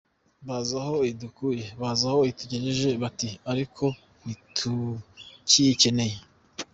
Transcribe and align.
Bazi 0.47 0.73
aho 0.81 0.95
idukuye 1.11 1.65
bazi 1.81 2.03
aho 2.09 2.19
itugejeje, 2.31 2.89
bati 3.03 3.29
ariko 3.51 3.85
ntitukiyikeneye. 4.23 6.17